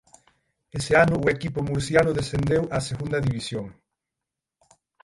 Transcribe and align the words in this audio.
Ese 0.77 0.91
ano 1.03 1.15
o 1.23 1.29
equipo 1.35 1.59
murciano 1.69 2.15
descendeu 2.19 2.63
a 2.77 2.79
Segunda 2.89 3.17
División. 3.27 3.65